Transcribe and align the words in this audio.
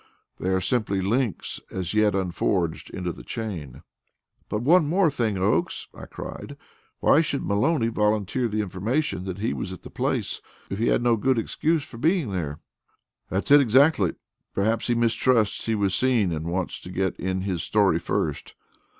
They 0.39 0.49
are 0.49 0.59
simply 0.59 0.99
links, 0.99 1.59
as 1.69 1.93
yet 1.93 2.15
unforged 2.15 2.89
into 2.89 3.11
the 3.11 3.21
chain." 3.21 3.83
"But 4.49 4.63
one 4.63 4.81
thing 5.11 5.35
more, 5.35 5.43
Oakes," 5.47 5.89
I 5.93 6.07
cried, 6.07 6.57
"why 7.01 7.21
should 7.21 7.43
Maloney 7.45 7.89
volunteer 7.89 8.47
the 8.47 8.61
information 8.61 9.25
that 9.25 9.37
he 9.37 9.53
was 9.53 9.71
at 9.71 9.83
the 9.83 9.91
place 9.91 10.41
if 10.71 10.79
he 10.79 10.87
had 10.87 11.03
no 11.03 11.17
good 11.17 11.37
excuse 11.37 11.83
for 11.85 11.99
being 11.99 12.31
there?" 12.31 12.59
"That's 13.29 13.51
it 13.51 13.61
exactly. 13.61 14.15
Perhaps 14.55 14.87
he 14.87 14.95
mistrusts 14.95 15.67
he 15.67 15.75
was 15.75 15.93
seen 15.93 16.31
and 16.31 16.47
wants 16.47 16.79
to 16.81 16.89
get 16.89 17.15
in 17.17 17.41
his 17.41 17.61
story 17.61 17.99
first. 17.99 18.55